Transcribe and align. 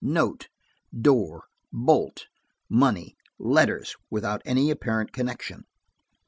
"Note." 0.03 0.47
"Door." 0.99 1.43
"Bolt." 1.71 2.25
"Money." 2.67 3.15
"Letters," 3.37 3.95
without 4.09 4.41
any 4.45 4.71
apparent 4.71 5.11
connection. 5.11 5.65